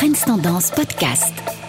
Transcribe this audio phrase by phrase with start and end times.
[0.00, 1.59] Trends Tendance Podcast.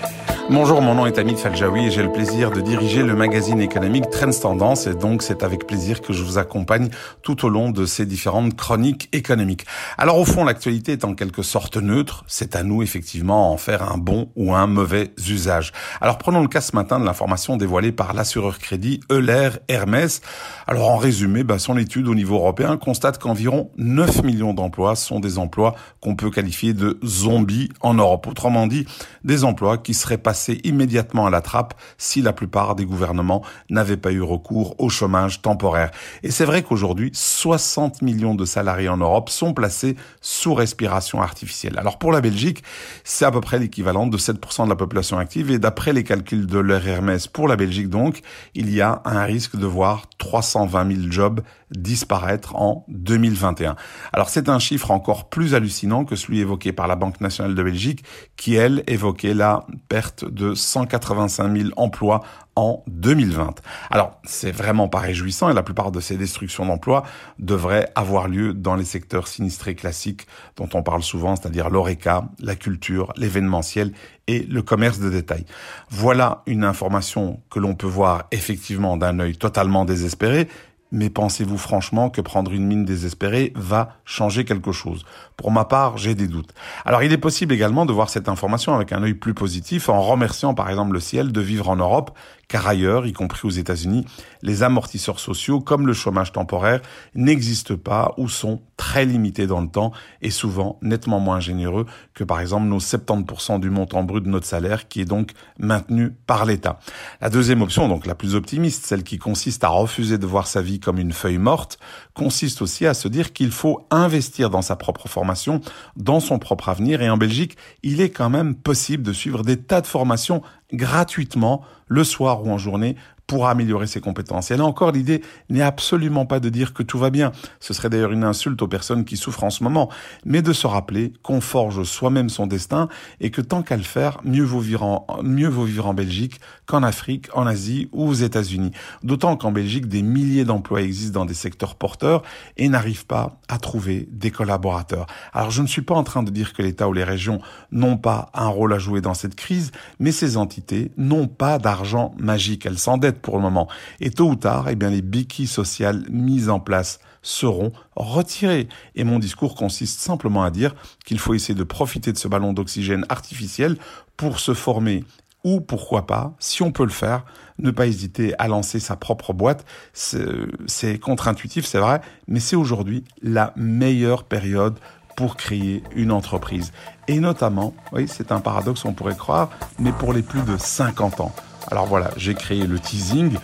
[0.54, 4.10] Bonjour, mon nom est Amit Faljaoui et j'ai le plaisir de diriger le magazine économique
[4.10, 6.90] Trends Tendance et donc c'est avec plaisir que je vous accompagne
[7.22, 9.66] tout au long de ces différentes chroniques économiques.
[9.98, 13.94] Alors au fond, l'actualité est en quelque sorte neutre, c'est à nous effectivement en faire
[13.94, 15.72] un bon ou un mauvais usage.
[16.02, 20.20] Alors prenons le cas ce matin de l'information dévoilée par l'assureur crédit Euler Hermès.
[20.68, 25.22] Alors en résumé, bah, son étude au niveau européen constate qu'environ 9 millions d'emplois sont
[25.22, 28.28] des emplois qu'on peut qualifier de zombies en Europe.
[28.28, 28.86] Autrement dit,
[29.24, 33.98] des emplois qui seraient passés immédiatement à la trappe si la plupart des gouvernements n'avaient
[33.98, 35.92] pas eu recours au chômage temporaire.
[36.24, 41.78] Et c'est vrai qu'aujourd'hui, 60 millions de salariés en Europe sont placés sous respiration artificielle.
[41.78, 42.64] Alors pour la Belgique,
[43.04, 46.48] c'est à peu près l'équivalent de 7% de la population active et d'après les calculs
[46.48, 48.22] de leur Hermès pour la Belgique donc,
[48.56, 53.76] il y a un risque de voir 320 000 jobs disparaître en 2021.
[54.14, 57.64] Alors c'est un chiffre encore plus hallucinant que celui évoqué par la Banque nationale de
[57.64, 58.04] Belgique
[58.36, 62.22] qui, elle, évoquait la perte de 185 000 emplois
[62.56, 63.62] en 2020.
[63.90, 67.04] Alors, c'est vraiment pas réjouissant et la plupart de ces destructions d'emplois
[67.40, 70.28] devraient avoir lieu dans les secteurs sinistrés classiques
[70.58, 73.94] dont on parle souvent, c'est-à-dire l'ORECA, la culture, l'événementiel
[74.28, 75.46] et le commerce de détail.
[75.90, 80.48] Voilà une information que l'on peut voir effectivement d'un œil totalement désespéré,
[80.92, 85.06] mais pensez-vous franchement que prendre une mine désespérée va changer quelque chose?
[85.38, 86.54] Pour ma part, j'ai des doutes.
[86.86, 90.02] Alors il est possible également de voir cette information avec un œil plus positif en
[90.02, 92.12] remerciant par exemple le ciel de vivre en Europe,
[92.48, 94.06] car ailleurs, y compris aux États-Unis,
[94.42, 96.82] les amortisseurs sociaux comme le chômage temporaire
[97.16, 102.26] n'existent pas ou sont très limités dans le temps et souvent nettement moins généreux que
[102.26, 106.46] par exemple nos 70% du montant brut de notre salaire qui est donc maintenu par
[106.46, 106.80] l'État.
[107.22, 110.62] La deuxième option, donc la plus optimiste, celle qui consiste à refuser de voir sa
[110.62, 111.80] vie comme une feuille morte,
[112.14, 115.62] consiste aussi à se dire qu'il faut investir dans sa propre formation,
[115.96, 117.02] dans son propre avenir.
[117.02, 120.42] Et en Belgique, il est quand même possible de suivre des tas de formations
[120.74, 122.96] gratuitement le soir ou en journée
[123.32, 124.52] pour améliorer ses compétences.
[124.52, 127.32] Et là encore, l'idée n'est absolument pas de dire que tout va bien.
[127.62, 129.88] Ce serait d'ailleurs une insulte aux personnes qui souffrent en ce moment,
[130.26, 132.90] mais de se rappeler qu'on forge soi-même son destin
[133.22, 136.42] et que tant qu'à le faire, mieux vaut vivre en, mieux vaut vivre en Belgique
[136.66, 138.72] qu'en Afrique, en Asie ou aux États-Unis.
[139.02, 142.24] D'autant qu'en Belgique, des milliers d'emplois existent dans des secteurs porteurs
[142.58, 145.06] et n'arrivent pas à trouver des collaborateurs.
[145.32, 147.40] Alors je ne suis pas en train de dire que l'État ou les régions
[147.72, 152.14] n'ont pas un rôle à jouer dans cette crise, mais ces entités n'ont pas d'argent
[152.18, 152.66] magique.
[152.66, 153.68] Elles s'endettent pour le moment.
[154.00, 158.68] Et tôt ou tard, eh bien, les béquilles sociales mises en place seront retirées.
[158.96, 160.74] Et mon discours consiste simplement à dire
[161.06, 163.78] qu'il faut essayer de profiter de ce ballon d'oxygène artificiel
[164.18, 165.04] pour se former
[165.44, 167.26] ou pourquoi pas, si on peut le faire,
[167.58, 169.66] ne pas hésiter à lancer sa propre boîte.
[169.94, 174.78] C'est contre-intuitif, c'est vrai, mais c'est aujourd'hui la meilleure période
[175.16, 176.72] pour créer une entreprise.
[177.08, 179.50] Et notamment, oui, c'est un paradoxe, on pourrait croire,
[179.80, 181.34] mais pour les plus de 50 ans.
[181.72, 183.38] Alors voilà, j'ai créé le teasing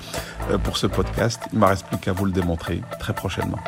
[0.52, 1.42] euh, pour ce podcast.
[1.54, 3.60] Il ne reste plus qu'à vous le démontrer très prochainement.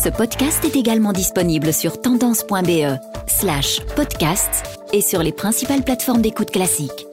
[0.00, 6.50] Ce podcast est également disponible sur tendance.be slash podcast et sur les principales plateformes d'écoute
[6.50, 7.06] classiques.